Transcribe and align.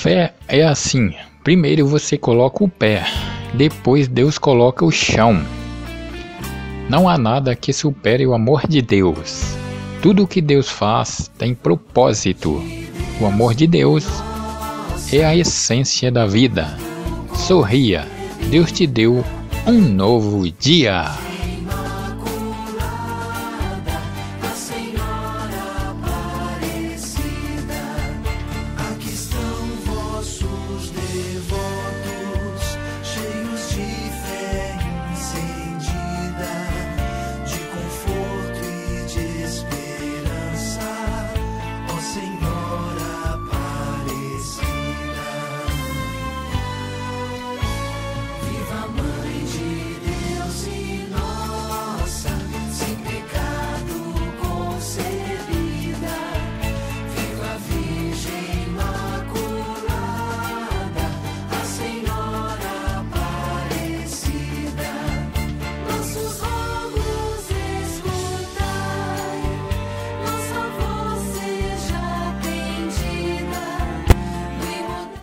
fé 0.00 0.32
é 0.48 0.64
assim: 0.64 1.12
primeiro 1.44 1.86
você 1.86 2.16
coloca 2.16 2.64
o 2.64 2.68
pé, 2.68 3.04
depois 3.52 4.08
Deus 4.08 4.38
coloca 4.38 4.84
o 4.84 4.90
chão. 4.90 5.44
Não 6.88 7.08
há 7.08 7.18
nada 7.18 7.54
que 7.54 7.72
supere 7.72 8.26
o 8.26 8.32
amor 8.32 8.66
de 8.66 8.80
Deus. 8.80 9.54
Tudo 10.02 10.24
o 10.24 10.26
que 10.26 10.40
Deus 10.40 10.70
faz 10.70 11.30
tem 11.36 11.54
propósito. 11.54 12.62
O 13.20 13.26
amor 13.26 13.54
de 13.54 13.66
Deus 13.66 14.06
é 15.12 15.22
a 15.22 15.36
essência 15.36 16.10
da 16.10 16.26
vida. 16.26 16.66
Sorria, 17.34 18.06
Deus 18.50 18.72
te 18.72 18.86
deu 18.86 19.22
um 19.66 19.78
novo 19.80 20.50
dia. 20.50 21.29